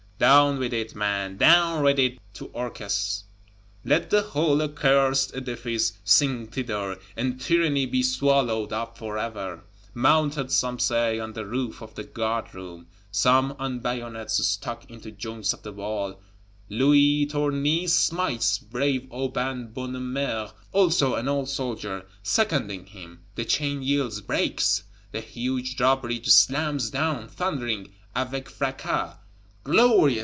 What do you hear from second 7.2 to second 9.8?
tyranny be swallowed up forever!